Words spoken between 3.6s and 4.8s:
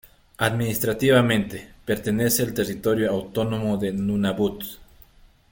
de Nunavut.